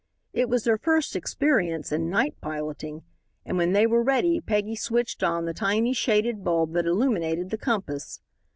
It 0.33 0.49
was 0.49 0.63
their 0.63 0.79
first 0.79 1.15
experience 1.15 1.91
in 1.91 2.09
night 2.09 2.33
piloting, 2.41 3.03
and 3.45 3.55
when 3.55 3.73
they 3.73 3.85
were 3.85 4.01
ready 4.01 4.41
Peggy 4.41 4.75
switched 4.75 5.21
on 5.21 5.45
the 5.45 5.53
tiny 5.53 5.93
shaded 5.93 6.43
bulb 6.43 6.73
that 6.73 6.87
illuminated 6.87 7.51
the 7.51 7.59
compass. 7.59 8.19